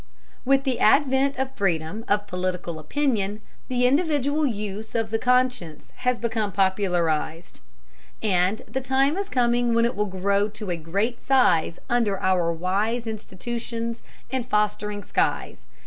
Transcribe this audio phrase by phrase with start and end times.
[0.45, 6.17] With the advent of freedom of political opinion, the individual use of the conscience has
[6.17, 7.59] become popularized,
[8.23, 12.51] and the time is coming when it will grow to a great size under our
[12.51, 14.01] wise institutions
[14.31, 15.65] and fostering skies.